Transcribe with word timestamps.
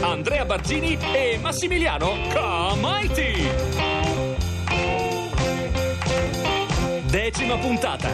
Andrea 0.00 0.44
Barzini 0.44 0.96
e 1.12 1.38
Massimiliano 1.40 2.16
Comaiti. 2.32 3.48
Decima 7.06 7.56
puntata. 7.58 8.08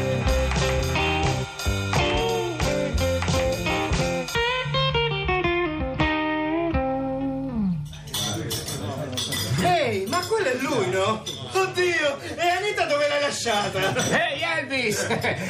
Ma 10.08 10.20
quello 10.26 10.48
è 10.48 10.56
lui, 10.60 10.90
no? 10.90 11.35
Oddio, 11.76 12.18
e 12.36 12.48
Anita 12.48 12.86
dove 12.86 13.06
l'hai 13.06 13.20
lasciata? 13.20 13.78
Ehi 14.30 14.40
Elvis, 14.60 15.06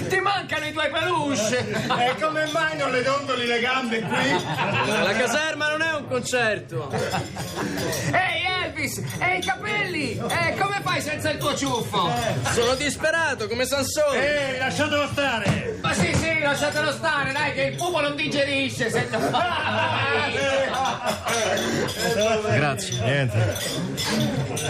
ti 0.08 0.18
mancano 0.18 0.66
i 0.66 0.72
tuoi 0.72 0.90
peluche! 0.90 1.58
E 2.00 2.16
come 2.20 2.46
mai 2.50 2.76
non 2.76 2.90
le 2.90 3.04
dondoli 3.04 3.46
le 3.46 3.60
gambe 3.60 4.00
qui? 4.00 4.30
La 4.32 5.12
caserma 5.16 5.68
non 5.68 5.82
è 5.82 5.94
un 5.94 6.08
concerto. 6.08 6.90
Ehi 6.90 8.44
Elvis, 8.64 8.65
e 8.76 9.38
i 9.38 9.40
capelli? 9.40 10.18
E 10.18 10.54
come 10.58 10.80
fai 10.82 11.00
senza 11.00 11.30
il 11.30 11.38
tuo 11.38 11.56
ciuffo? 11.56 12.10
Sono 12.52 12.74
disperato 12.74 13.48
come 13.48 13.64
Sansone. 13.64 14.50
Ehi, 14.52 14.58
lasciatelo 14.58 15.08
stare! 15.12 15.78
Ma 15.82 15.92
sì, 15.94 16.14
sì, 16.14 16.38
lasciatelo 16.40 16.92
stare, 16.92 17.32
dai, 17.32 17.54
che 17.54 17.62
il 17.62 17.76
pupo 17.76 18.00
non 18.00 18.14
digerisce 18.14 18.90
senza... 18.90 19.18
Grazie. 22.54 23.00
Niente, 23.02 23.56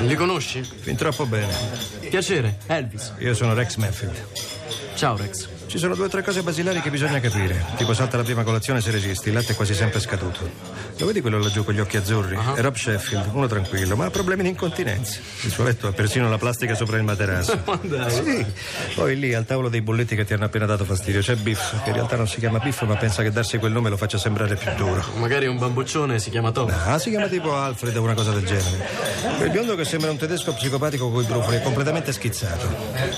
Li 0.00 0.14
conosci? 0.14 0.62
fin 0.62 0.96
troppo 0.96 1.26
bene. 1.26 1.52
Piacere, 2.08 2.58
Elvis. 2.66 3.12
Io 3.18 3.34
sono 3.34 3.54
Rex 3.54 3.76
Manfield. 3.76 4.24
Ciao 4.94 5.16
Rex. 5.16 5.48
Ci 5.66 5.78
sono 5.78 5.94
due 5.94 6.06
o 6.06 6.08
tre 6.08 6.22
cose 6.22 6.42
basilari 6.42 6.80
che 6.80 6.90
bisogna 6.90 7.18
capire. 7.20 7.64
Tipo 7.76 7.92
salta 7.92 8.16
la 8.16 8.22
prima 8.22 8.44
colazione 8.44 8.80
se 8.80 8.90
resisti, 8.92 9.28
il 9.28 9.34
latte 9.34 9.52
è 9.52 9.56
quasi 9.56 9.74
sempre 9.74 9.98
scaduto. 10.00 10.48
Lo 10.98 11.06
vedi 11.06 11.20
quello 11.20 11.38
laggiù 11.38 11.64
con 11.64 11.74
gli 11.74 11.80
occhi 11.80 11.96
azzurri? 11.96 12.38
È 12.54 12.60
Rob 12.60 12.74
Sheffield, 12.76 13.30
uno 13.32 13.46
tranquillo, 13.46 13.96
ma 13.96 14.06
ha 14.06 14.10
problemi 14.10 14.42
di 14.42 14.48
incontinenza. 14.50 15.18
Il 15.42 15.50
suo 15.50 15.64
letto 15.64 15.88
ha 15.88 15.92
persino 15.92 16.30
la 16.30 16.38
plastica 16.38 16.74
sopra 16.74 16.96
il 16.96 17.02
materasso. 17.02 17.54
Sì. 18.16 18.44
Poi 18.94 19.18
lì 19.18 19.34
al 19.34 19.44
tavolo 19.44 19.68
dei 19.68 19.80
bolletti 19.80 20.14
che 20.16 20.24
ti 20.24 20.32
hanno 20.32 20.44
appena 20.44 20.66
dato 20.66 20.84
fastidio 20.84 21.20
c'è 21.20 21.34
Biff, 21.36 21.82
che 21.82 21.90
in 21.90 21.94
realtà 21.96 22.16
non 22.16 22.26
si 22.28 22.38
chiama 22.38 22.58
Biff, 22.58 22.82
ma 22.82 22.96
pensa 22.96 23.22
che 23.22 23.30
darsi 23.30 23.58
quel 23.58 23.72
nome 23.72 23.90
lo 23.90 23.96
faccia 23.96 24.18
sembrare 24.18 24.56
più 24.56 24.70
duro. 24.76 25.04
Magari 25.16 25.46
un 25.46 25.58
bamboccione 25.58 26.18
si 26.18 26.30
chiama 26.30 26.50
Tom. 26.52 26.72
Ah, 26.86 26.98
si 26.98 27.10
chiama 27.10 27.26
tipo 27.26 27.54
Alfred 27.54 27.96
o 27.96 28.02
una 28.02 28.14
cosa 28.14 28.32
del 28.32 28.44
genere. 28.44 28.88
Quel 29.36 29.50
biondo 29.50 29.74
che 29.74 29.84
sembra 29.84 30.10
un 30.10 30.16
tedesco 30.16 30.52
psicopatico 30.54 31.10
coi 31.10 31.24
brufoli 31.24 31.56
è 31.56 31.62
completamente 31.62 32.12
schizzato. 32.12 32.68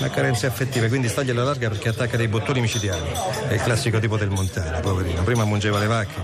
Ha 0.01 0.09
carenze 0.09 0.47
affettive, 0.47 0.87
quindi 0.89 1.07
staglia 1.07 1.31
alla 1.31 1.43
larga 1.43 1.69
perché 1.69 1.89
attacca 1.89 2.17
dei 2.17 2.27
bottoni 2.39 2.61
micidiali. 2.61 3.11
È 3.47 3.53
il 3.53 3.61
classico 3.61 3.99
tipo 3.99 4.17
del 4.17 4.29
montano, 4.29 4.79
poverino. 4.79 5.23
Prima 5.23 5.43
mungeva 5.43 5.77
le 5.77 5.87
vacche 5.87 6.23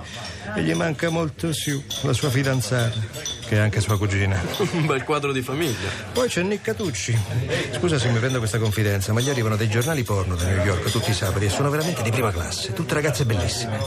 e 0.55 0.63
gli 0.63 0.73
manca 0.73 1.09
molto 1.09 1.51
Sue, 1.51 1.83
la 2.01 2.13
sua 2.13 2.29
fidanzata, 2.29 2.97
che 3.45 3.55
è 3.55 3.59
anche 3.59 3.79
sua 3.81 3.97
cugina. 3.97 4.41
Un 4.73 4.85
bel 4.85 5.03
quadro 5.03 5.31
di 5.31 5.41
famiglia. 5.41 5.89
Poi 6.11 6.27
c'è 6.27 6.41
Nick 6.41 6.63
Catucci. 6.63 7.17
Scusa 7.77 7.97
se 7.99 8.09
mi 8.09 8.19
prendo 8.19 8.39
questa 8.39 8.57
confidenza, 8.57 9.13
ma 9.13 9.21
gli 9.21 9.29
arrivano 9.29 9.55
dei 9.55 9.69
giornali 9.69 10.03
porno 10.03 10.35
da 10.35 10.45
New 10.45 10.65
York 10.65 10.89
tutti 10.89 11.11
i 11.11 11.13
sabati 11.13 11.45
e 11.45 11.49
sono 11.49 11.69
veramente 11.69 12.01
di 12.01 12.11
prima 12.11 12.31
classe, 12.31 12.73
tutte 12.73 12.93
ragazze 12.93 13.25
bellissime. 13.25 13.79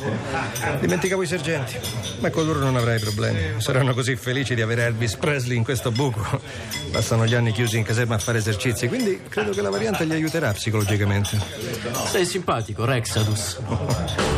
Dimenticavo 0.80 1.22
i 1.22 1.26
sergenti, 1.26 1.76
ma 2.20 2.30
con 2.30 2.46
loro 2.46 2.60
non 2.60 2.76
avrai 2.76 2.98
problemi. 2.98 3.60
Saranno 3.60 3.94
così 3.94 4.16
felici 4.16 4.54
di 4.54 4.62
avere 4.62 4.84
Elvis 4.84 5.16
Presley 5.16 5.56
in 5.56 5.64
questo 5.64 5.90
buco. 5.90 6.40
Passano 6.90 7.26
gli 7.26 7.34
anni 7.34 7.52
chiusi 7.52 7.78
in 7.78 7.84
caserma 7.84 8.14
a 8.14 8.18
fare 8.18 8.38
esercizi, 8.38 8.88
quindi 8.88 9.20
credo 9.28 9.50
che 9.50 9.62
la 9.62 9.70
variante 9.70 10.06
gli 10.06 10.12
aiuterà 10.12 10.52
psicologicamente. 10.52 11.38
Sei 12.06 12.24
simpatico, 12.24 12.84
Rexadus. 12.84 13.58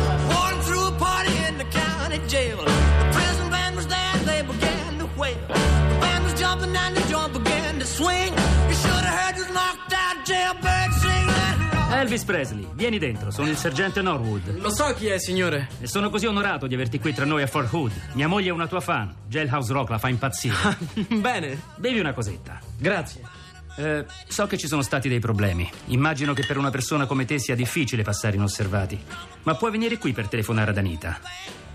Elvis 12.01 12.23
Presley, 12.23 12.67
vieni 12.73 12.97
dentro, 12.97 13.29
sono 13.29 13.47
il 13.47 13.55
sergente 13.55 14.01
Norwood. 14.01 14.57
Lo 14.59 14.71
so 14.71 14.91
chi 14.95 15.05
è, 15.05 15.19
signore. 15.19 15.69
E 15.79 15.85
sono 15.85 16.09
così 16.09 16.25
onorato 16.25 16.65
di 16.65 16.73
averti 16.73 16.99
qui 16.99 17.13
tra 17.13 17.25
noi 17.25 17.43
a 17.43 17.47
Fort 17.47 17.71
Hood. 17.71 17.91
Mia 18.13 18.27
moglie 18.27 18.49
è 18.49 18.51
una 18.51 18.65
tua 18.65 18.79
fan. 18.79 19.13
Jailhouse 19.27 19.71
Rock 19.71 19.91
la 19.91 19.99
fa 19.99 20.09
impazzire. 20.09 20.55
Bene, 21.21 21.61
Bevi 21.75 21.99
una 21.99 22.13
cosetta. 22.13 22.59
grazie. 22.75 23.21
Eh, 23.77 24.05
so 24.27 24.47
che 24.47 24.57
ci 24.57 24.65
sono 24.67 24.81
stati 24.81 25.09
dei 25.09 25.19
problemi. 25.19 25.69
Immagino 25.85 26.33
che 26.33 26.43
per 26.43 26.57
una 26.57 26.71
persona 26.71 27.05
come 27.05 27.25
te 27.25 27.37
sia 27.37 27.53
difficile 27.55 28.01
passare 28.01 28.35
inosservati. 28.35 28.99
Ma 29.43 29.53
puoi 29.53 29.69
venire 29.69 29.99
qui 29.99 30.11
per 30.11 30.27
telefonare 30.27 30.71
ad 30.71 30.77
Anita. 30.79 31.19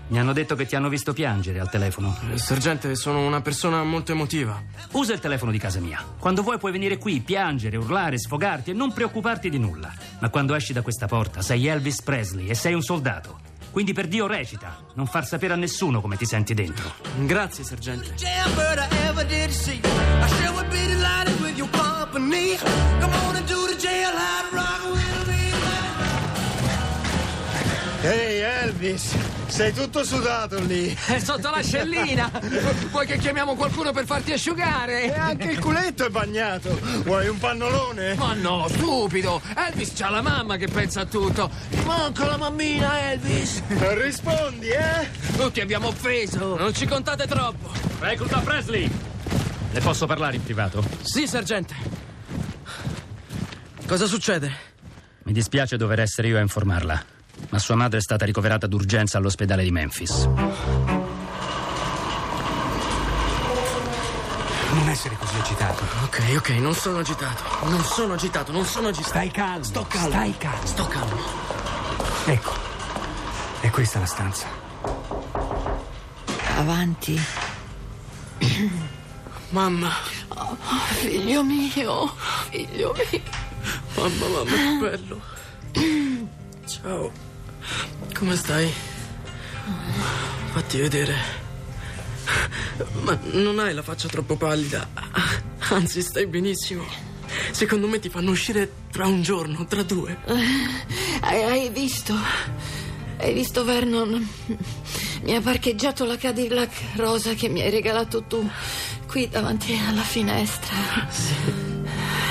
Mi 0.09 0.19
hanno 0.19 0.31
detto 0.31 0.55
che 0.55 0.65
ti 0.65 0.75
hanno 0.75 0.87
visto 0.87 1.11
piangere 1.11 1.59
al 1.59 1.69
telefono. 1.69 2.17
Eh, 2.31 2.37
Sergente, 2.37 2.95
sono 2.95 3.25
una 3.25 3.41
persona 3.41 3.83
molto 3.83 4.13
emotiva. 4.13 4.61
Usa 4.91 5.13
il 5.13 5.19
telefono 5.19 5.51
di 5.51 5.57
casa 5.57 5.79
mia. 5.79 6.01
Quando 6.17 6.43
vuoi 6.43 6.57
puoi 6.57 6.71
venire 6.71 6.97
qui, 6.97 7.19
piangere, 7.19 7.75
urlare, 7.75 8.17
sfogarti 8.17 8.71
e 8.71 8.73
non 8.73 8.93
preoccuparti 8.93 9.49
di 9.49 9.59
nulla. 9.59 9.93
Ma 10.19 10.29
quando 10.29 10.55
esci 10.55 10.71
da 10.71 10.81
questa 10.81 11.07
porta 11.07 11.41
sei 11.41 11.67
Elvis 11.67 12.01
Presley 12.01 12.47
e 12.47 12.55
sei 12.55 12.73
un 12.73 12.81
soldato. 12.81 13.39
Quindi 13.69 13.93
per 13.93 14.07
Dio 14.07 14.27
recita, 14.27 14.77
non 14.95 15.05
far 15.07 15.25
sapere 15.25 15.53
a 15.53 15.57
nessuno 15.57 16.01
come 16.01 16.15
ti 16.15 16.25
senti 16.25 16.53
dentro. 16.53 16.93
Grazie, 17.25 17.63
sergente. 17.63 18.15
Elvis, 28.77 29.15
sei 29.47 29.73
tutto 29.73 30.03
sudato 30.03 30.59
lì. 30.59 30.95
È 31.07 31.17
sotto 31.17 31.49
l'ascellina! 31.49 32.29
Vuoi 32.91 33.07
che 33.07 33.17
chiamiamo 33.17 33.55
qualcuno 33.55 33.91
per 33.91 34.05
farti 34.05 34.29
E 34.31 34.33
asciugare? 34.35 35.15
anche 35.15 35.49
il 35.49 35.59
culetto 35.59 36.05
è 36.05 36.09
bagnato. 36.09 36.79
Vuoi 37.03 37.27
un 37.27 37.39
pannolone? 37.39 38.13
Ma 38.13 38.33
no, 38.35 38.67
stupido! 38.69 39.41
Elvis 39.55 39.93
c'ha 39.95 40.09
la 40.11 40.21
mamma 40.21 40.57
che 40.57 40.67
pensa 40.67 41.01
a 41.01 41.05
tutto! 41.05 41.49
Ti 41.71 41.83
manca 41.85 42.27
la 42.27 42.37
mammina, 42.37 43.11
Elvis! 43.11 43.63
Non 43.69 43.99
rispondi, 43.99 44.67
eh? 44.67 45.09
Tutti 45.35 45.59
abbiamo 45.59 45.87
offeso! 45.87 46.55
Non 46.55 46.71
ci 46.75 46.85
contate 46.85 47.25
troppo. 47.25 47.71
Recluta 47.99 48.39
Presley! 48.41 48.87
Le 49.71 49.79
posso 49.81 50.05
parlare 50.05 50.35
in 50.35 50.43
privato? 50.43 50.83
Sì, 51.01 51.25
sergente. 51.25 51.73
Cosa 53.87 54.05
succede? 54.05 54.65
Mi 55.23 55.33
dispiace 55.33 55.77
dover 55.77 55.99
essere 55.99 56.27
io 56.27 56.37
a 56.37 56.41
informarla, 56.41 57.03
ma 57.49 57.59
sua 57.59 57.75
madre 57.75 57.99
è 57.99 58.01
stata 58.01 58.25
ricoverata 58.25 58.67
d'urgenza 58.67 59.17
all'ospedale 59.17 59.63
di 59.63 59.71
Memphis. 59.71 60.27
Non 64.73 64.89
essere 64.89 65.15
così 65.17 65.35
agitato. 65.39 65.83
Ok, 66.03 66.21
ok, 66.37 66.49
non 66.59 66.73
sono 66.73 66.99
agitato. 66.99 67.43
Non 67.67 67.83
sono 67.83 68.13
agitato, 68.13 68.51
non 68.51 68.65
sono 68.65 68.87
agitato. 68.89 69.09
Stai 69.09 69.31
calmo. 69.31 69.63
Sto 69.63 69.85
calmo. 69.87 70.09
Stai 70.09 70.37
calmo. 70.37 70.65
Sto 70.65 70.87
calmo. 70.87 71.15
Ecco. 72.25 72.53
È 73.61 73.69
questa 73.69 73.99
la 73.99 74.05
stanza. 74.05 74.45
Avanti. 76.57 77.19
Mamma, 79.49 79.89
Figlio 80.99 81.41
mio, 81.41 81.69
figlio 81.69 82.93
mio. 82.93 83.21
mamma, 83.95 84.27
mamma, 84.27 84.51
che 84.51 84.77
bello. 84.79 85.21
Ciao. 86.67 87.11
Come 88.17 88.35
stai? 88.35 88.73
Fatti 90.51 90.79
vedere. 90.79 91.15
Ma 93.03 93.17
non 93.33 93.59
hai 93.59 93.75
la 93.75 93.83
faccia 93.83 94.07
troppo 94.07 94.35
pallida. 94.35 94.89
Anzi, 95.69 96.01
stai 96.01 96.25
benissimo. 96.25 96.83
Secondo 97.51 97.87
me 97.87 97.99
ti 97.99 98.09
fanno 98.09 98.31
uscire 98.31 98.71
tra 98.91 99.05
un 99.05 99.21
giorno, 99.21 99.65
tra 99.67 99.83
due. 99.83 100.17
Hai, 101.21 101.43
hai 101.43 101.69
visto? 101.69 102.15
Hai 103.17 103.33
visto 103.33 103.63
Vernon? 103.63 104.27
Mi 105.21 105.35
ha 105.35 105.41
parcheggiato 105.41 106.03
la 106.05 106.17
Cadillac 106.17 106.73
rosa 106.95 107.35
che 107.35 107.49
mi 107.49 107.61
hai 107.61 107.69
regalato 107.69 108.23
tu 108.23 108.49
qui 109.05 109.29
davanti 109.29 109.79
alla 109.87 110.01
finestra. 110.01 110.75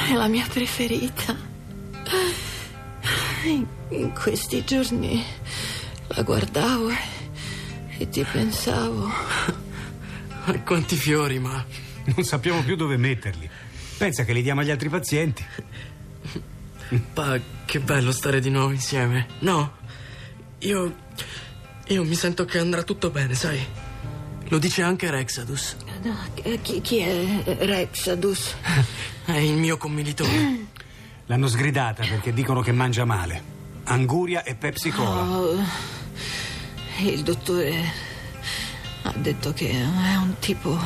È 0.08 0.14
la 0.14 0.26
mia 0.26 0.46
preferita. 0.48 1.36
In, 3.44 3.64
in 3.90 4.12
questi 4.12 4.64
giorni 4.64 5.24
la 6.08 6.22
guardavo 6.22 6.90
e 6.90 6.96
E 7.98 8.08
ti 8.08 8.24
pensavo. 8.24 9.10
Quanti 10.64 10.96
fiori, 10.96 11.38
ma. 11.38 11.64
Non 12.04 12.24
sappiamo 12.24 12.62
più 12.62 12.76
dove 12.76 12.96
metterli. 12.96 13.48
Pensa 13.96 14.24
che 14.24 14.32
li 14.32 14.42
diamo 14.42 14.60
agli 14.60 14.70
altri 14.70 14.88
pazienti. 14.88 15.44
Pa, 17.14 17.40
che 17.64 17.80
bello 17.80 18.12
stare 18.12 18.40
di 18.40 18.50
nuovo 18.50 18.70
insieme. 18.72 19.26
No, 19.40 19.72
io. 20.58 21.04
Io 21.88 22.04
mi 22.04 22.14
sento 22.14 22.44
che 22.44 22.58
andrà 22.58 22.82
tutto 22.82 23.10
bene, 23.10 23.34
sai? 23.34 23.64
Lo 24.48 24.58
dice 24.58 24.82
anche 24.82 25.10
Rexadus. 25.10 25.76
No, 26.02 26.16
chi, 26.62 26.80
chi 26.80 26.98
è 26.98 27.42
Rexadus? 27.58 28.54
È 29.24 29.36
il 29.36 29.54
mio 29.54 29.76
commilitone. 29.76 30.66
L'hanno 31.26 31.48
sgridata 31.48 32.04
perché 32.06 32.32
dicono 32.32 32.60
che 32.60 32.70
mangia 32.70 33.04
male. 33.04 33.54
Anguria 33.84 34.44
e 34.44 34.54
Pepsi 34.54 34.90
Cola. 34.90 35.22
Oh, 35.22 35.58
il 36.98 37.22
dottore 37.22 37.92
ha 39.02 39.12
detto 39.16 39.52
che 39.52 39.70
è 39.70 40.16
un 40.16 40.36
tipo 40.38 40.78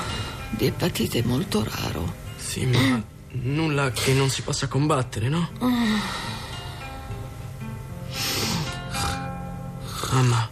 di 0.51 0.67
epatite 0.67 1.23
molto 1.23 1.65
raro. 1.65 2.15
Sì, 2.37 2.67
ma 2.67 3.03
nulla 3.33 3.91
che 3.93 4.13
non 4.13 4.29
si 4.29 4.43
possa 4.43 4.67
combattere, 4.67 5.29
no? 5.29 5.51
Mamma. 10.13 10.51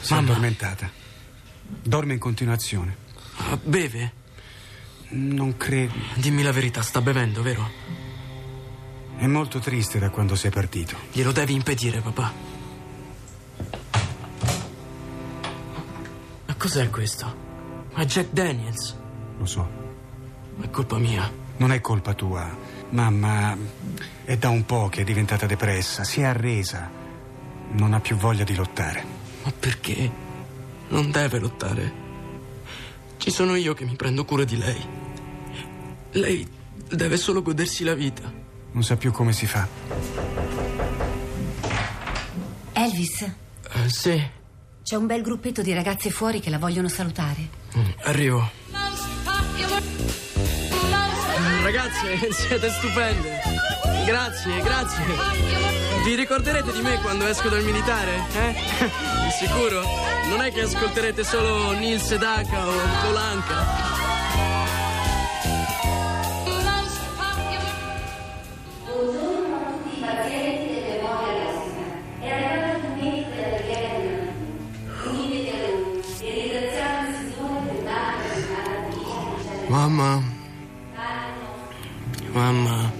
Si 0.00 0.12
è 0.12 0.16
addormentata. 0.16 0.90
Dorme 1.64 2.12
in 2.12 2.18
continuazione. 2.18 2.96
Ah, 3.36 3.58
Beve? 3.62 4.12
Non 5.10 5.56
credo. 5.56 5.94
Dimmi 6.14 6.42
la 6.42 6.52
verità, 6.52 6.82
sta 6.82 7.00
bevendo, 7.00 7.42
vero? 7.42 7.70
È 9.16 9.26
molto 9.26 9.58
triste 9.58 9.98
da 9.98 10.10
quando 10.10 10.36
sei 10.36 10.50
partito. 10.50 10.96
Glielo 11.12 11.32
devi 11.32 11.54
impedire, 11.54 12.00
papà. 12.00 12.51
Cos'è 16.62 16.88
questo? 16.90 17.34
Ma 17.94 18.04
Jack 18.04 18.30
Daniels? 18.30 18.96
Lo 19.36 19.46
so. 19.46 19.68
È 20.60 20.70
colpa 20.70 20.96
mia. 20.96 21.28
Non 21.56 21.72
è 21.72 21.80
colpa 21.80 22.14
tua. 22.14 22.48
Mamma 22.90 23.56
è 24.24 24.36
da 24.36 24.48
un 24.48 24.64
po' 24.64 24.88
che 24.88 25.00
è 25.00 25.04
diventata 25.04 25.46
depressa. 25.46 26.04
Si 26.04 26.20
è 26.20 26.24
arresa. 26.24 26.88
Non 27.72 27.94
ha 27.94 27.98
più 27.98 28.14
voglia 28.14 28.44
di 28.44 28.54
lottare. 28.54 29.04
Ma 29.42 29.50
perché? 29.58 30.08
Non 30.90 31.10
deve 31.10 31.40
lottare. 31.40 31.92
Ci 33.16 33.32
sono 33.32 33.56
io 33.56 33.74
che 33.74 33.84
mi 33.84 33.96
prendo 33.96 34.24
cura 34.24 34.44
di 34.44 34.56
lei. 34.56 34.86
Lei 36.12 36.48
deve 36.88 37.16
solo 37.16 37.42
godersi 37.42 37.82
la 37.82 37.94
vita. 37.94 38.32
Non 38.70 38.84
sa 38.84 38.96
più 38.96 39.10
come 39.10 39.32
si 39.32 39.46
fa. 39.46 39.66
Elvis, 42.74 43.22
Eh, 43.22 43.88
sì, 43.88 44.22
c'è 44.82 44.96
un 44.96 45.06
bel 45.06 45.22
gruppetto 45.22 45.62
di 45.62 45.72
ragazze 45.72 46.10
fuori 46.10 46.40
che 46.40 46.50
la 46.50 46.58
vogliono 46.58 46.88
salutare. 46.88 47.48
Mm, 47.76 47.90
arrivo. 48.02 48.50
Ragazze, 51.62 52.32
siete 52.32 52.70
stupende. 52.70 53.40
Grazie, 54.04 54.60
grazie. 54.60 55.04
Vi 56.04 56.14
ricorderete 56.14 56.72
di 56.72 56.82
me 56.82 57.00
quando 57.00 57.26
esco 57.26 57.48
dal 57.48 57.62
militare? 57.62 58.16
Eh? 58.34 58.54
Sicuro? 59.38 59.82
Non 60.28 60.40
è 60.40 60.52
che 60.52 60.62
ascolterete 60.62 61.22
solo 61.22 61.70
Neil 61.72 62.00
Sedaka 62.00 62.66
o 62.66 62.72
Polanca. 63.02 63.91
Mamma. 79.82 80.22
Mamma. 82.32 82.92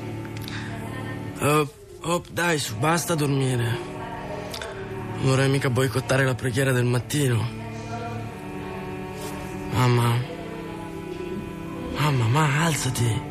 Oh, 1.40 1.69
oh, 2.00 2.23
dai, 2.29 2.58
su, 2.58 2.75
basta 2.76 3.14
dormire. 3.14 3.79
Non 5.14 5.26
vorrei 5.26 5.49
mica 5.49 5.70
boicottare 5.70 6.25
la 6.25 6.34
preghiera 6.34 6.73
del 6.73 6.84
mattino. 6.84 7.46
Mamma. 9.70 10.11
Mamma, 11.99 12.26
ma 12.26 12.64
alzati. 12.64 13.23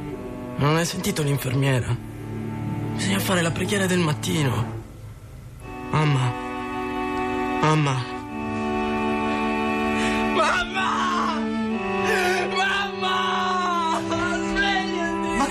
Non 0.56 0.78
hai 0.78 0.86
sentito 0.86 1.22
l'infermiera? 1.22 1.94
Bisogna 2.96 3.20
fare 3.20 3.42
la 3.42 3.52
preghiera 3.52 3.86
del 3.86 4.00
mattino. 4.00 4.66
Mamma. 5.90 6.32
Mamma. 7.60 7.62
Mamma! 7.62 8.11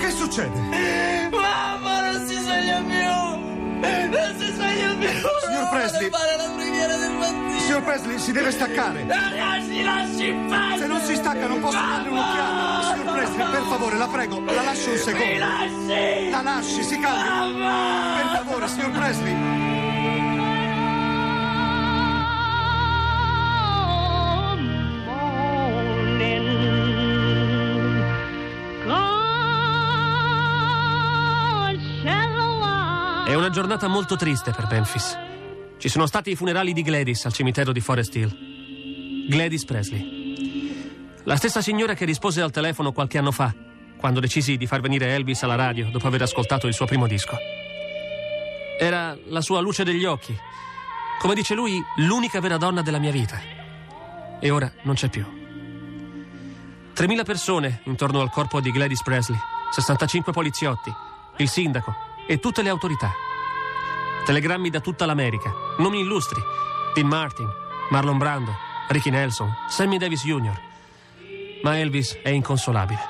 Che 0.01 0.11
succede? 0.11 0.59
Mamma, 1.31 2.11
non 2.11 2.27
si 2.27 2.35
sveglia 2.35 2.81
più! 2.81 2.99
Non 4.09 4.35
si 4.37 4.45
sveglia 4.51 4.95
più! 4.95 5.07
Signor 5.45 5.69
Presley! 5.69 6.09
Non 6.09 6.19
fare 6.19 6.37
la 6.37 6.49
preghiera 6.55 6.95
del 6.97 7.11
mattino! 7.11 7.59
Signor 7.59 7.83
Presley, 7.83 8.19
si 8.19 8.31
deve 8.31 8.51
staccare. 8.51 9.05
Ragazzi, 9.07 9.83
lasci 9.83 10.27
in 10.27 10.47
pace! 10.47 10.77
Se 10.79 10.87
non 10.87 11.01
si 11.01 11.15
stacca 11.15 11.47
non 11.47 11.59
posso 11.61 11.77
darle 11.77 12.09
un'occhiata. 12.09 12.95
Signor 12.95 13.13
Presley, 13.15 13.49
per 13.51 13.61
favore, 13.69 13.97
la 13.97 14.07
prego, 14.07 14.41
la 14.45 14.61
lasci 14.61 14.87
un 14.87 14.93
Mi 14.93 14.99
secondo. 14.99 15.37
lasci! 15.37 16.29
La 16.29 16.41
lasci, 16.41 16.83
si 16.83 16.99
calmi. 16.99 17.59
Mamma! 17.59 18.15
Per 18.15 18.41
favore, 18.43 18.67
signor 18.67 18.91
Presley. 18.91 19.70
È 33.31 33.35
una 33.35 33.49
giornata 33.49 33.87
molto 33.87 34.17
triste 34.17 34.51
per 34.51 34.67
Memphis. 34.69 35.17
Ci 35.77 35.87
sono 35.87 36.05
stati 36.05 36.31
i 36.31 36.35
funerali 36.35 36.73
di 36.73 36.81
Gladys 36.81 37.23
al 37.23 37.31
cimitero 37.31 37.71
di 37.71 37.79
Forest 37.79 38.13
Hill. 38.13 39.29
Gladys 39.29 39.63
Presley. 39.63 41.21
La 41.23 41.37
stessa 41.37 41.61
signora 41.61 41.93
che 41.93 42.03
rispose 42.03 42.41
al 42.41 42.51
telefono 42.51 42.91
qualche 42.91 43.17
anno 43.17 43.31
fa, 43.31 43.55
quando 43.95 44.19
decisi 44.19 44.57
di 44.57 44.67
far 44.67 44.81
venire 44.81 45.15
Elvis 45.15 45.43
alla 45.43 45.55
radio 45.55 45.89
dopo 45.89 46.07
aver 46.07 46.23
ascoltato 46.23 46.67
il 46.67 46.73
suo 46.73 46.85
primo 46.85 47.07
disco. 47.07 47.37
Era 48.77 49.17
la 49.27 49.39
sua 49.39 49.61
luce 49.61 49.85
degli 49.85 50.03
occhi. 50.03 50.37
Come 51.17 51.33
dice 51.33 51.55
lui, 51.55 51.81
l'unica 51.99 52.41
vera 52.41 52.57
donna 52.57 52.81
della 52.81 52.99
mia 52.99 53.11
vita. 53.11 53.39
E 54.41 54.49
ora 54.49 54.69
non 54.81 54.95
c'è 54.95 55.07
più. 55.07 55.23
3.000 56.93 57.23
persone 57.23 57.79
intorno 57.85 58.19
al 58.19 58.29
corpo 58.29 58.59
di 58.59 58.71
Gladys 58.71 59.01
Presley, 59.01 59.39
65 59.71 60.33
poliziotti, 60.33 60.93
il 61.37 61.47
sindaco 61.47 62.09
e 62.31 62.39
tutte 62.39 62.61
le 62.61 62.69
autorità. 62.69 63.11
Telegrammi 64.23 64.69
da 64.69 64.79
tutta 64.79 65.05
l'America, 65.05 65.51
nomi 65.79 65.99
illustri: 65.99 66.41
Dean 66.93 67.05
Martin, 67.05 67.49
Marlon 67.89 68.17
Brando, 68.17 68.55
Ricky 68.87 69.09
Nelson, 69.09 69.53
Sammy 69.67 69.97
Davis 69.97 70.23
Jr. 70.23 70.57
Ma 71.61 71.77
Elvis 71.77 72.19
è 72.23 72.29
inconsolabile. 72.29 73.01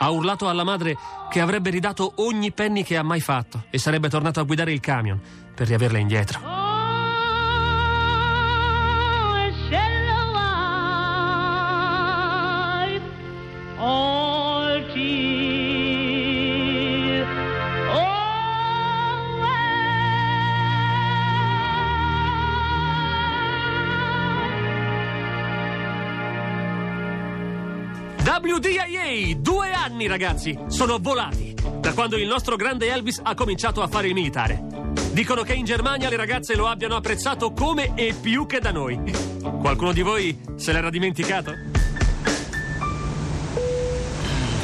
Ha 0.00 0.10
urlato 0.10 0.50
alla 0.50 0.64
madre 0.64 0.98
che 1.30 1.40
avrebbe 1.40 1.70
ridato 1.70 2.12
ogni 2.16 2.52
penny 2.52 2.82
che 2.82 2.98
ha 2.98 3.02
mai 3.02 3.20
fatto 3.20 3.64
e 3.70 3.78
sarebbe 3.78 4.10
tornato 4.10 4.38
a 4.38 4.42
guidare 4.42 4.72
il 4.72 4.80
camion 4.80 5.18
per 5.54 5.66
riaverla 5.66 5.96
indietro. 5.96 6.49
WDIA, 28.60 29.36
due 29.38 29.72
anni 29.72 30.06
ragazzi, 30.06 30.54
sono 30.66 30.98
volati 31.00 31.54
da 31.78 31.94
quando 31.94 32.18
il 32.18 32.26
nostro 32.26 32.56
grande 32.56 32.92
Elvis 32.92 33.18
ha 33.22 33.34
cominciato 33.34 33.80
a 33.80 33.88
fare 33.88 34.08
il 34.08 34.12
militare. 34.12 34.62
Dicono 35.12 35.44
che 35.44 35.54
in 35.54 35.64
Germania 35.64 36.10
le 36.10 36.16
ragazze 36.16 36.54
lo 36.54 36.66
abbiano 36.66 36.94
apprezzato 36.94 37.52
come 37.52 37.94
e 37.94 38.12
più 38.12 38.44
che 38.44 38.60
da 38.60 38.70
noi. 38.70 39.00
Qualcuno 39.60 39.92
di 39.92 40.02
voi 40.02 40.38
se 40.56 40.72
l'era 40.72 40.90
dimenticato? 40.90 41.54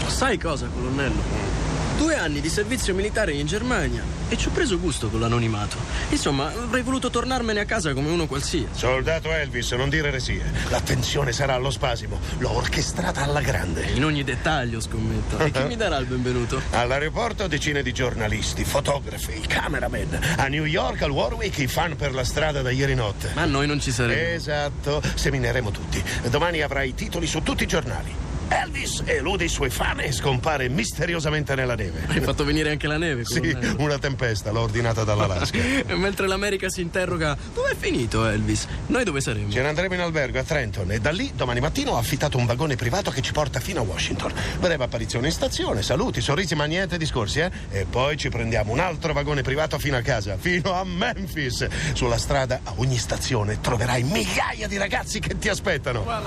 Sai 0.09 0.37
cosa, 0.37 0.69
colonnello? 0.69 1.66
Due 1.97 2.15
anni 2.15 2.41
di 2.41 2.51
servizio 2.51 2.95
militare 2.95 3.33
in 3.33 3.47
Germania 3.47 4.03
e 4.29 4.37
ci 4.37 4.49
ho 4.49 4.51
preso 4.51 4.79
gusto 4.79 5.09
con 5.09 5.19
l'anonimato. 5.19 5.79
Insomma, 6.11 6.49
avrei 6.49 6.83
voluto 6.83 7.09
tornarmene 7.09 7.61
a 7.61 7.65
casa 7.65 7.95
come 7.95 8.11
uno 8.11 8.27
qualsiasi. 8.27 8.69
Soldato 8.73 9.33
Elvis, 9.33 9.73
non 9.73 9.89
dire 9.89 10.11
resie. 10.11 10.45
L'attenzione 10.69 11.33
sarà 11.33 11.55
allo 11.55 11.71
spasimo. 11.71 12.21
L'ho 12.39 12.53
orchestrata 12.53 13.23
alla 13.23 13.41
grande. 13.41 13.87
In 13.95 14.05
ogni 14.05 14.25
dettaglio, 14.25 14.79
scommetto. 14.81 15.39
E 15.39 15.51
chi 15.51 15.63
mi 15.69 15.77
darà 15.77 15.97
il 15.97 16.07
benvenuto? 16.07 16.61
All'aeroporto 16.73 17.47
decine 17.47 17.83
di 17.83 17.93
giornalisti, 17.95 18.65
fotografi, 18.65 19.41
cameraman. 19.47 20.19
A 20.37 20.49
New 20.49 20.65
York, 20.65 21.01
al 21.01 21.11
Warwick, 21.11 21.59
i 21.59 21.67
fan 21.67 21.97
per 21.97 22.13
la 22.13 22.25
strada 22.25 22.61
da 22.61 22.71
ieri 22.71 22.95
notte. 22.95 23.31
Ma 23.35 23.47
noi 23.47 23.67
non 23.67 23.81
ci 23.81 23.91
saremo. 23.91 24.35
Esatto, 24.35 25.01
semineremo 25.15 25.71
tutti. 25.71 26.03
Domani 26.29 26.61
avrai 26.61 26.95
titoli 26.95 27.27
su 27.27 27.43
tutti 27.43 27.63
i 27.63 27.67
giornali. 27.67 28.26
Elvis 28.49 29.03
elude 29.05 29.45
i 29.45 29.49
suoi 29.49 29.71
fan 29.71 30.01
e 30.01 30.13
scompare 30.13 30.69
misteriosamente 30.69 31.55
nella 31.55 31.75
neve. 31.75 32.05
Hai 32.07 32.21
fatto 32.21 32.45
venire 32.45 32.71
anche 32.71 32.87
la 32.87 32.97
neve, 32.97 33.25
Sì, 33.25 33.41
colonnello. 33.41 33.77
una 33.83 33.99
tempesta, 33.99 34.51
l'ho 34.53 34.61
ordinata 34.61 35.05
dall'Alaska. 35.05 35.59
E 35.59 35.85
mentre 35.97 36.27
l'America 36.29 36.69
si 36.69 36.81
interroga, 36.81 37.37
dov'è 37.55 37.75
finito 37.77 38.27
Elvis? 38.27 38.67
Noi 38.87 39.05
dove 39.05 39.21
saremo? 39.21 39.51
Ce 39.51 39.61
ne 39.61 39.69
andremo 39.69 39.95
in 39.95 40.01
albergo 40.01 40.39
a 40.39 40.45
Trenton 40.45 40.91
e 40.93 41.01
da 41.01 41.11
lì 41.11 41.33
domani 41.35 41.61
mattina 41.61 41.91
ho 41.93 41.99
affittato 41.99 42.39
un 42.39 42.47
vagone 42.47 42.77
privato 42.77 43.11
che 43.11 43.21
ci 43.21 43.33
porta 43.33 43.59
fino 43.61 43.81
a 43.81 43.83
Washington. 43.83 44.33
Breve 44.61 44.85
apparizione 44.85 45.27
in 45.27 45.33
stazione, 45.33 45.83
saluti, 45.83 46.21
sorrisi, 46.21 46.55
ma 46.55 46.65
niente 46.67 46.97
discorsi, 46.99 47.41
eh? 47.41 47.51
E 47.71 47.85
poi 47.89 48.17
ci 48.17 48.29
prendiamo 48.29 48.73
un 48.73 48.79
altro 48.79 49.13
vagone 49.13 49.43
privato 49.43 49.79
fino 49.79 49.97
a 49.97 50.03
casa, 50.03 50.37
fino 50.39 50.73
a 50.73 50.85
Memphis. 50.85 51.67
Sulla 51.95 52.19
strada, 52.19 52.61
a 52.63 52.73
ogni 52.77 52.97
stazione, 52.99 53.61
troverai 53.61 54.03
migliaia 54.05 54.69
di 54.69 54.77
ragazzi 54.77 55.19
che 55.19 55.37
ti 55.39 55.49
aspettano. 55.49 56.01
Well, 56.03 56.23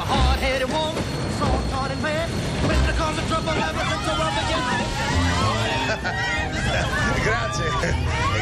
grazie, 7.24 7.66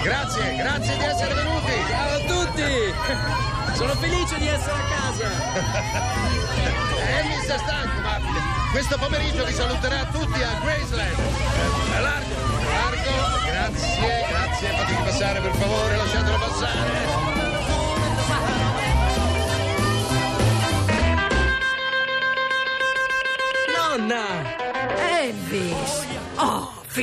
grazie, 0.03 0.55
grazie 0.55 0.97
di 0.97 1.03
essere 1.03 1.33
venuti. 1.33 1.71
Ciao 1.87 2.09
a 2.09 2.19
tutti! 2.19 2.93
Sono 3.73 3.93
felice 3.95 4.37
di 4.39 4.47
essere 4.47 4.73
a 4.73 4.83
casa! 4.89 5.27
Elvis 7.19 7.47
è 7.47 7.57
stanco, 7.57 8.01
ma 8.01 8.19
questo 8.71 8.97
pomeriggio 8.97 9.45
vi 9.45 9.53
saluterà 9.53 10.05
tutti 10.11 10.41
a 10.41 10.59
Graceland. 10.61 11.17
Eh, 11.17 12.01
Largo, 12.01 12.35
largo, 12.73 13.11
grazie, 13.45 14.25
grazie, 14.29 14.69
fatemi 14.69 15.03
passare 15.03 15.39
per 15.39 15.51
favore, 15.55 15.95
lasciatelo 15.95 16.37
passare. 16.37 16.66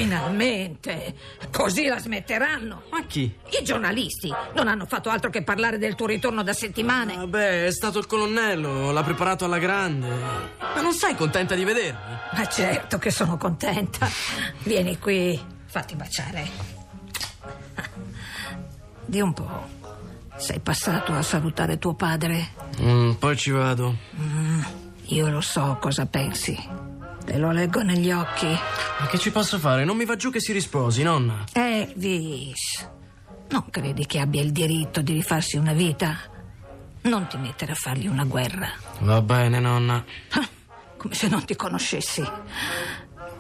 Finalmente! 0.05 1.15
Così 1.51 1.87
la 1.87 1.99
smetteranno. 1.99 2.83
Ma 2.91 3.05
chi? 3.07 3.35
I 3.61 3.65
giornalisti 3.65 4.31
non 4.55 4.69
hanno 4.69 4.85
fatto 4.87 5.09
altro 5.09 5.31
che 5.31 5.43
parlare 5.43 5.79
del 5.79 5.95
tuo 5.95 6.07
ritorno 6.07 6.43
da 6.43 6.53
settimane. 6.53 7.17
Vabbè, 7.17 7.65
è 7.67 7.73
stato 7.73 7.99
il 7.99 8.07
colonnello, 8.07 8.93
l'ha 8.93 9.03
preparato 9.03 9.47
alla 9.47 9.59
grande. 9.59 10.09
Ma 10.59 10.81
non 10.81 10.93
sei 10.93 11.15
contenta 11.15 11.55
di 11.55 11.65
vedermi? 11.65 11.99
Ma 12.33 12.47
certo 12.47 12.99
che 12.99 13.11
sono 13.11 13.39
contenta. 13.39 14.09
Vieni 14.63 14.99
qui, 14.99 15.41
fatti 15.67 15.95
baciare. 15.95 16.49
Di 19.07 19.21
un 19.21 19.33
po'. 19.33 19.83
Sei 20.37 20.59
passato 20.59 21.13
a 21.13 21.23
salutare 21.23 21.79
tuo 21.79 21.95
padre? 21.95 22.49
Mm, 22.81 23.13
poi 23.13 23.37
ci 23.37 23.51
vado. 23.51 23.97
Mm, 24.21 24.61
io 25.07 25.31
lo 25.31 25.41
so 25.41 25.79
cosa 25.81 26.07
pensi. 26.07 26.84
Te 27.25 27.39
lo 27.39 27.51
leggo 27.53 27.83
negli 27.83 28.11
occhi. 28.13 28.47
Ma 28.47 29.07
che 29.07 29.19
ci 29.19 29.31
posso 29.31 29.59
fare? 29.59 29.85
Non 29.85 29.97
mi 29.97 30.05
va 30.05 30.15
giù 30.17 30.31
che 30.31 30.41
si 30.41 30.53
risposi, 30.53 31.03
nonna. 31.03 31.45
Elvis, 31.53 32.87
non 33.49 33.71
credi 33.71 34.05
che 34.07 34.21
abbia 34.21 34.43
il 34.43 34.53
diritto 34.53 35.01
di 35.01 35.13
rifarsi 35.15 35.57
una 35.57 35.73
vita? 35.73 36.17
Non 37.03 37.27
ti 37.27 37.37
mettere 37.39 37.73
a 37.73 37.75
fargli 37.75 38.07
una 38.07 38.25
guerra. 38.25 38.69
Va 39.01 39.21
bene, 39.23 39.59
nonna. 39.61 40.05
Ah, 40.31 40.49
Come 40.97 41.15
se 41.15 41.29
non 41.29 41.45
ti 41.45 41.55
conoscessi. 41.57 42.23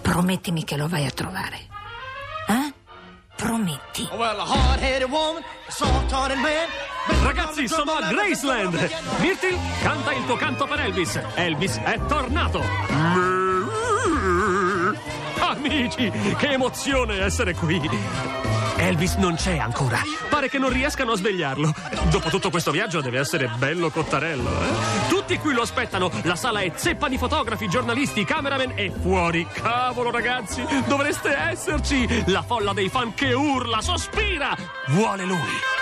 Promettimi 0.02 0.64
che 0.64 0.76
lo 0.76 0.88
vai 0.88 1.06
a 1.06 1.10
trovare. 1.10 1.56
Eh? 2.48 2.72
Prometti. 3.36 4.06
Man. 4.12 4.36
Ragazzi, 7.22 7.68
sono 7.68 7.92
a 7.92 8.08
Graceland! 8.08 8.74
Myrtle, 9.20 9.58
canta 9.82 10.12
il 10.12 10.24
tuo 10.24 10.36
canto 10.36 10.66
per 10.66 10.80
Elvis. 10.80 11.20
Elvis 11.34 11.76
è 11.78 11.98
tornato! 12.06 13.43
Amici, 15.64 16.10
che 16.36 16.48
emozione 16.48 17.20
essere 17.20 17.54
qui! 17.54 17.80
Elvis 18.76 19.14
non 19.14 19.34
c'è 19.34 19.56
ancora. 19.56 19.98
Pare 20.28 20.50
che 20.50 20.58
non 20.58 20.68
riescano 20.68 21.12
a 21.12 21.16
svegliarlo. 21.16 21.72
Dopo 22.10 22.28
tutto 22.28 22.50
questo 22.50 22.70
viaggio 22.70 23.00
deve 23.00 23.18
essere 23.18 23.48
bello 23.56 23.88
cottarello, 23.88 24.50
eh? 24.50 25.08
Tutti 25.08 25.38
qui 25.38 25.54
lo 25.54 25.62
aspettano. 25.62 26.10
La 26.24 26.36
sala 26.36 26.60
è 26.60 26.70
zeppa 26.74 27.08
di 27.08 27.16
fotografi, 27.16 27.66
giornalisti, 27.68 28.24
cameraman 28.24 28.72
e 28.74 28.90
fuori. 28.90 29.46
Cavolo, 29.50 30.10
ragazzi, 30.10 30.62
dovreste 30.86 31.34
esserci. 31.34 32.24
La 32.26 32.42
folla 32.42 32.74
dei 32.74 32.90
fan 32.90 33.14
che 33.14 33.32
urla, 33.32 33.80
sospira. 33.80 34.54
Vuole 34.88 35.24
lui. 35.24 35.72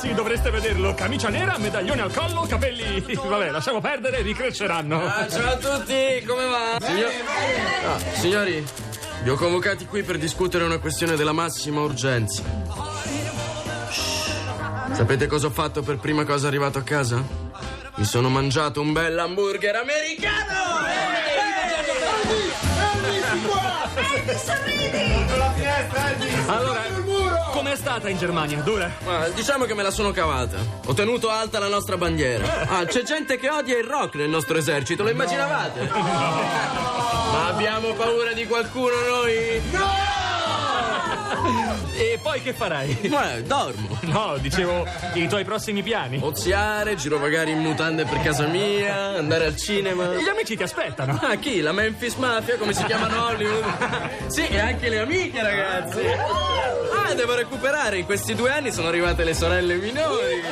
Ragazzi, 0.00 0.14
dovreste 0.14 0.50
vederlo. 0.50 0.94
Camicia 0.94 1.28
nera, 1.28 1.58
medaglione 1.58 2.00
al 2.02 2.12
collo, 2.12 2.46
capelli. 2.48 3.00
Vabbè, 3.14 3.50
lasciamo 3.50 3.80
perdere, 3.80 4.22
ricresceranno. 4.22 5.04
Ah, 5.04 5.28
ciao 5.28 5.52
a 5.52 5.56
tutti, 5.56 6.24
come 6.26 6.46
va? 6.46 6.78
Signor- 6.80 7.12
Ah, 7.86 7.98
signori, 8.18 8.64
vi 9.22 9.30
ho 9.30 9.34
convocati 9.36 9.86
qui 9.86 10.02
per 10.02 10.18
discutere 10.18 10.64
una 10.64 10.78
questione 10.78 11.16
della 11.16 11.32
massima 11.32 11.80
urgenza. 11.82 12.42
Shh. 13.90 14.94
Sapete 14.94 15.26
cosa 15.26 15.46
ho 15.46 15.50
fatto 15.50 15.82
per 15.82 15.98
prima 15.98 16.24
cosa 16.24 16.46
arrivato 16.48 16.78
a 16.78 16.82
casa? 16.82 17.22
Mi 17.96 18.04
sono 18.04 18.28
mangiato 18.28 18.80
un 18.80 18.92
bel 18.92 19.18
hamburger 19.18 19.76
americano! 19.76 20.78
Allora, 26.46 26.80
com'è 27.60 27.76
stata 27.76 28.08
in 28.08 28.16
Germania? 28.16 28.60
Dura? 28.62 28.90
Ma 29.04 29.28
diciamo 29.28 29.66
che 29.66 29.74
me 29.74 29.82
la 29.82 29.90
sono 29.90 30.12
cavata. 30.12 30.56
Ho 30.86 30.94
tenuto 30.94 31.28
alta 31.28 31.58
la 31.58 31.68
nostra 31.68 31.98
bandiera. 31.98 32.66
Ah, 32.66 32.86
c'è 32.86 33.02
gente 33.02 33.36
che 33.36 33.50
odia 33.50 33.76
il 33.76 33.84
rock 33.84 34.14
nel 34.14 34.30
nostro 34.30 34.56
esercito, 34.56 35.02
lo 35.02 35.10
immaginavate? 35.10 35.86
Ma 35.92 37.48
abbiamo 37.48 37.92
paura 37.92 38.32
di 38.32 38.46
qualcuno 38.46 38.94
noi? 39.06 39.60
E 41.98 42.18
poi 42.22 42.40
che 42.40 42.54
farai? 42.54 42.94
Beh, 42.94 43.42
dormo. 43.42 43.98
No, 44.02 44.38
dicevo 44.38 44.86
i 45.12 45.28
tuoi 45.28 45.44
prossimi 45.44 45.82
piani. 45.82 46.18
Oziare, 46.22 46.96
girovagare 46.96 47.50
in 47.50 47.58
mutande 47.58 48.06
per 48.06 48.22
casa 48.22 48.46
mia, 48.46 49.18
andare 49.18 49.44
al 49.44 49.56
cinema. 49.56 50.06
Gli 50.14 50.28
amici 50.28 50.56
ti 50.56 50.62
aspettano. 50.62 51.18
Ah, 51.22 51.36
chi? 51.36 51.60
La 51.60 51.72
Memphis 51.72 52.14
Mafia, 52.14 52.56
come 52.56 52.72
si 52.72 52.84
chiamano 52.84 53.26
Hollywood? 53.26 54.28
Sì, 54.28 54.46
e 54.46 54.58
anche 54.58 54.88
le 54.88 55.00
amiche, 55.00 55.42
ragazzi. 55.42 56.00
Ah, 57.10 57.14
devo 57.14 57.34
recuperare. 57.34 57.98
In 57.98 58.04
questi 58.04 58.36
due 58.36 58.52
anni 58.52 58.70
sono 58.70 58.86
arrivate 58.86 59.24
le 59.24 59.34
sorelle 59.34 59.74
minori. 59.74 60.40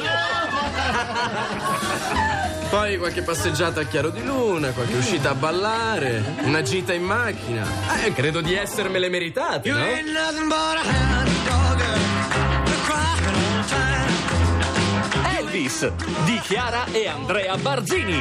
Poi 2.68 2.98
qualche 2.98 3.22
passeggiata 3.22 3.82
a 3.82 3.84
chiaro 3.84 4.08
di 4.10 4.24
luna, 4.24 4.72
qualche 4.72 4.96
uscita 4.96 5.30
a 5.30 5.34
ballare, 5.34 6.34
una 6.42 6.60
gita 6.62 6.92
in 6.92 7.04
macchina. 7.04 7.64
Eh, 8.04 8.12
credo 8.12 8.40
di 8.40 8.54
essermele 8.54 9.08
meritate, 9.08 9.68
You 9.68 9.78
no? 9.78 9.84
ain't 9.84 10.10
nothing 10.10 10.48
but 10.48 10.76
a 10.76 10.82
hound 10.82 11.30
dog. 11.46 11.78
You're 12.66 12.82
crying 12.84 13.24
all 13.24 13.62
the 13.62 13.68
time. 13.68 14.10
Elvis 15.38 15.88
di 16.24 16.40
Chiara 16.40 16.86
e 16.92 17.06
Andrea 17.06 17.56
Barzini. 17.56 18.20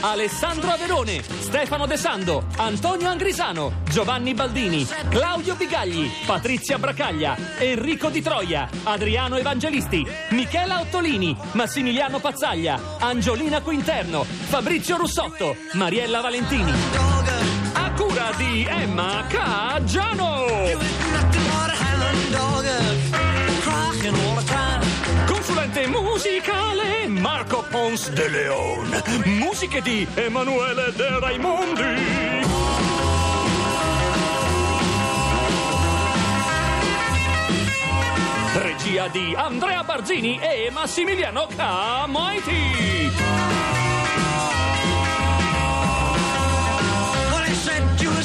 Alessandro 0.00 0.70
Averone, 0.70 1.22
Stefano 1.22 1.86
De 1.86 1.96
Sando, 1.96 2.46
Antonio 2.56 3.08
Angrisano, 3.08 3.82
Giovanni 3.90 4.34
Baldini, 4.34 4.86
Claudio 5.08 5.54
Bigagli, 5.54 6.10
Patrizia 6.26 6.78
Bracaglia, 6.78 7.36
Enrico 7.58 8.08
Di 8.08 8.22
Troia, 8.22 8.68
Adriano 8.84 9.36
Evangelisti, 9.36 10.06
Michela 10.30 10.80
Ottolini, 10.80 11.36
Massimiliano 11.52 12.18
Pazzaglia, 12.18 12.80
Angiolina 12.98 13.60
Quinterno, 13.60 14.24
Fabrizio 14.24 14.96
Russotto, 14.96 15.56
Mariella 15.72 16.20
Valentini. 16.20 16.72
A 17.74 17.90
cura 17.92 18.30
di 18.36 18.66
Emma 18.68 19.24
Caggiano. 19.28 21.03
musicale 26.24 27.06
Marco 27.08 27.62
Pons 27.70 28.08
de 28.10 28.28
Leon. 28.30 29.02
Musiche 29.24 29.82
di 29.82 30.06
Emanuele 30.14 30.90
De 30.96 31.18
Raimondi. 31.18 31.82
Regia 38.54 39.08
di 39.08 39.34
Andrea 39.36 39.84
Barzini 39.84 40.38
e 40.40 40.70
Massimiliano 40.70 41.46
Camoiti. 41.54 43.02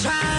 Well, 0.02 0.39